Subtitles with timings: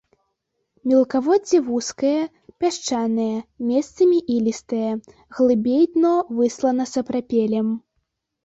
[0.91, 2.21] Мелкаводдзе вузкае,
[2.63, 3.37] пясчанае,
[3.71, 4.89] месцамі ілістае,
[5.41, 7.67] глыбей дно выслана сапрапелем.